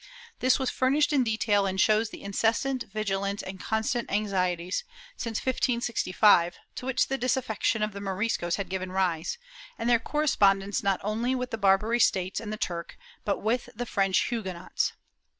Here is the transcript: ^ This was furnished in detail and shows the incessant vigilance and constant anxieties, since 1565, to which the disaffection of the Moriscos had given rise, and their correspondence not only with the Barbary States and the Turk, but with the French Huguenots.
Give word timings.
^ 0.01 0.03
This 0.39 0.57
was 0.57 0.71
furnished 0.71 1.13
in 1.13 1.23
detail 1.23 1.67
and 1.67 1.79
shows 1.79 2.09
the 2.09 2.23
incessant 2.23 2.85
vigilance 2.91 3.43
and 3.43 3.59
constant 3.59 4.11
anxieties, 4.11 4.83
since 5.15 5.37
1565, 5.45 6.57
to 6.77 6.85
which 6.87 7.07
the 7.07 7.19
disaffection 7.19 7.83
of 7.83 7.91
the 7.91 8.01
Moriscos 8.01 8.55
had 8.55 8.67
given 8.67 8.91
rise, 8.91 9.37
and 9.77 9.87
their 9.87 9.99
correspondence 9.99 10.81
not 10.81 10.99
only 11.03 11.35
with 11.35 11.51
the 11.51 11.57
Barbary 11.59 11.99
States 11.99 12.39
and 12.39 12.51
the 12.51 12.57
Turk, 12.57 12.97
but 13.25 13.43
with 13.43 13.69
the 13.75 13.85
French 13.85 14.17
Huguenots. 14.31 14.93